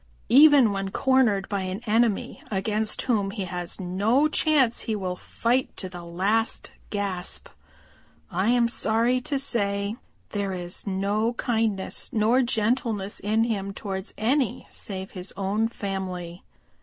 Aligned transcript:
Even 0.29 0.71
when 0.71 0.89
cornered 0.89 1.47
by 1.47 1.61
an 1.61 1.79
enemy 1.85 2.41
against 2.49 3.03
whom 3.03 3.29
he 3.29 3.45
has 3.45 3.79
no 3.79 4.27
chance 4.27 4.79
he 4.81 4.95
will 4.95 5.15
fight 5.15 5.77
to 5.77 5.87
the 5.89 6.03
last 6.03 6.71
gasp. 6.89 7.47
I 8.31 8.49
am 8.49 8.67
sorry 8.67 9.21
to 9.21 9.37
say 9.37 9.93
that 10.29 10.35
there 10.39 10.53
is 10.53 10.87
no 10.87 11.33
kindness 11.33 12.11
nor 12.11 12.41
gentleness 12.41 13.19
in 13.19 13.43
him 13.43 13.75
towards 13.75 14.15
any 14.17 14.65
save 14.71 15.11
his 15.11 15.33
own 15.37 15.67
family. 15.67 16.41